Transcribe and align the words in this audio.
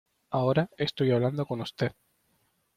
ahora 0.31 0.71
estoy 0.77 1.11
hablando 1.11 1.45
con 1.45 1.61
usted. 1.61 1.91